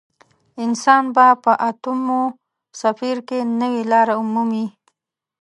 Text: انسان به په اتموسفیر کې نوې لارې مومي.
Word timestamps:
انسان 0.63 1.03
به 1.15 1.27
په 1.43 1.51
اتموسفیر 1.69 3.17
کې 3.27 3.39
نوې 3.61 3.81
لارې 3.91 4.15
مومي. 4.33 4.65